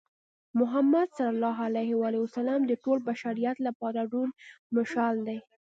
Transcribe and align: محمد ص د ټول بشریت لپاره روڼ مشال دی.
محمد 0.59 1.07
ص 2.35 2.37
د 2.69 2.71
ټول 2.83 2.97
بشریت 3.09 3.57
لپاره 3.67 4.01
روڼ 4.13 4.27
مشال 4.75 5.15
دی. 5.27 5.39